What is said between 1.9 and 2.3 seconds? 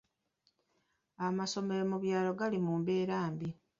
mu byalo